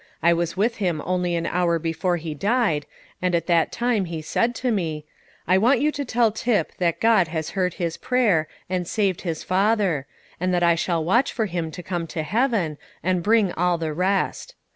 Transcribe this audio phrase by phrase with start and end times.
[0.23, 2.87] I was with him only an hour before he died,
[3.21, 5.05] and at that time he said to me,
[5.47, 9.43] 'I want you to tell Tip that God has heard his prayer, and saved his
[9.43, 10.07] father;
[10.39, 13.93] and that I shall watch for him to come to heaven, and bring all the
[13.93, 14.55] rest.'